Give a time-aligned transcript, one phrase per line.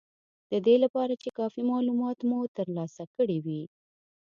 [0.51, 3.61] د دې لپاره چې کافي مالومات مو ترلاسه کړي وي